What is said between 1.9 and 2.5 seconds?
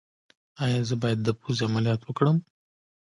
وکړم؟